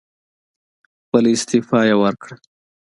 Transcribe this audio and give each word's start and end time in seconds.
خپله 1.03 1.29
استعفی 1.33 1.81
یې 1.89 1.95
ورکړه. 2.01 2.35